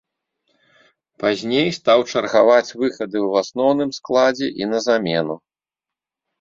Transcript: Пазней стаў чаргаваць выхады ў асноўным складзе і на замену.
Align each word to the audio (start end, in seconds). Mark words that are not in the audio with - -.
Пазней 1.23 1.69
стаў 1.79 1.99
чаргаваць 2.11 2.73
выхады 2.81 3.17
ў 3.29 3.45
асноўным 3.45 3.89
складзе 4.01 4.47
і 4.65 4.73
на 4.75 4.85
замену. 4.91 5.35